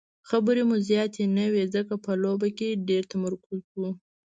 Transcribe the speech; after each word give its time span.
خبرې 0.29 0.63
مو 0.69 0.75
زیاتې 0.89 1.23
نه 1.37 1.45
وې 1.53 1.63
ځکه 1.75 1.93
په 2.05 2.11
لوبه 2.23 2.49
کې 2.57 2.79
ډېر 2.89 3.03
تمرکز 3.13 3.61
وو. 3.79 3.89